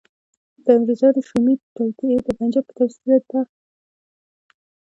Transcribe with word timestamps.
د 0.63 0.65
انګریزانو 0.77 1.21
شومي 1.27 1.55
توطیې 1.75 2.15
د 2.25 2.27
پنجاب 2.37 2.63
په 2.67 2.71
توسط 2.77 2.95
تطبیق 3.01 3.23
کیږي. 3.31 3.41